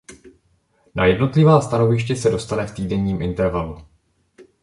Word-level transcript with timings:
Na 0.95 1.05
jednotlivá 1.05 1.61
stanoviště 1.61 2.15
se 2.15 2.29
dostane 2.29 2.67
v 2.67 2.75
týdenním 2.75 3.21
intervalu. 3.21 3.85